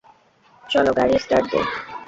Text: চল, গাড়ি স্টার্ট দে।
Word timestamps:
চল, 0.63 0.85
গাড়ি 0.97 1.15
স্টার্ট 1.23 1.45
দে। 1.51 1.59